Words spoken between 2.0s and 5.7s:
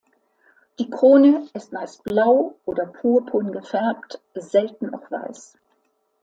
blau oder purpurn gefärbt, selten auch weiß.